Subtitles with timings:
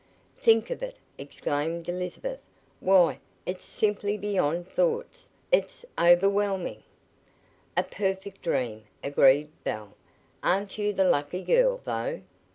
[0.35, 2.39] "Think of it!" exclaimed Elizabeth.
[2.79, 6.81] "Why, it's simply beyond thoughts; it's overwhelming!"
[7.77, 9.93] "A perfect dream," agreed Belle.
[10.41, 12.21] "Aren't you the lucky girl, though!"